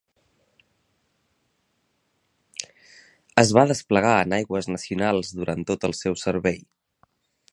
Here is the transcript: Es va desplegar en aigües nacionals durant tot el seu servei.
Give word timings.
Es 3.43 3.53
va 3.59 3.67
desplegar 3.73 4.15
en 4.23 4.35
aigües 4.39 4.71
nacionals 4.77 5.33
durant 5.43 5.65
tot 5.73 5.89
el 5.91 5.97
seu 6.03 6.21
servei. 6.25 6.61